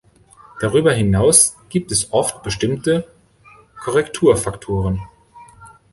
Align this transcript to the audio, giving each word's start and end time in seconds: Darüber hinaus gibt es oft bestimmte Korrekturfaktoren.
Darüber 0.59 0.91
hinaus 0.93 1.55
gibt 1.69 1.91
es 1.91 2.11
oft 2.11 2.41
bestimmte 2.41 3.07
Korrekturfaktoren. 3.83 4.99